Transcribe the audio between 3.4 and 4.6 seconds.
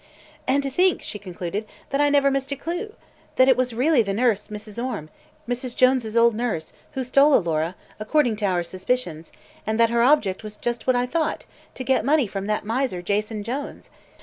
it was really the nurse,